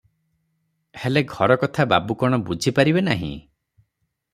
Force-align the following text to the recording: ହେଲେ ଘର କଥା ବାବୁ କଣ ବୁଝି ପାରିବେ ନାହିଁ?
ହେଲେ 1.01 1.23
ଘର 1.35 1.59
କଥା 1.65 1.87
ବାବୁ 1.95 2.19
କଣ 2.25 2.43
ବୁଝି 2.51 2.77
ପାରିବେ 2.81 3.09
ନାହିଁ? 3.13 3.33